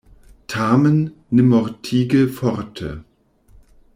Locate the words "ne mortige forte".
1.29-3.03